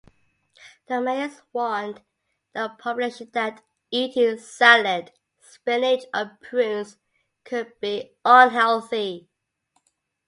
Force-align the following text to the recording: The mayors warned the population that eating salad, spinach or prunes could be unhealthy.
The 0.87 0.99
mayors 0.99 1.43
warned 1.53 2.01
the 2.55 2.69
population 2.79 3.29
that 3.33 3.61
eating 3.91 4.39
salad, 4.39 5.11
spinach 5.39 6.05
or 6.11 6.39
prunes 6.41 6.97
could 7.43 7.79
be 7.79 8.15
unhealthy. 8.25 9.29